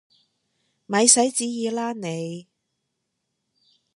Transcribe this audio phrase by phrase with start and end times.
[0.87, 2.47] 咪使旨意喇你！